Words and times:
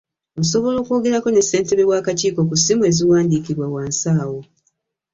Osobola 0.41 0.77
okwogerako 0.79 1.27
ne 1.31 1.43
Ssentebe 1.43 1.83
w’Akakiiko 1.89 2.41
ku 2.49 2.55
ssimu 2.59 2.83
eziwadikibwa 2.89 3.65
wansi 3.73 4.07
awo. 4.19 4.39